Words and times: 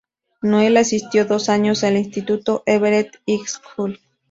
Noel 0.41 0.77
asistió 0.77 1.25
dos 1.25 1.47
años 1.47 1.83
al 1.83 1.95
instituto 1.95 2.63
"Everett 2.65 3.17
High 3.27 3.45
School". 3.45 3.99